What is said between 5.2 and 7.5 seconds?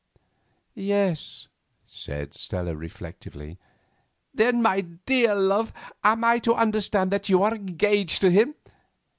love, am I to understand that you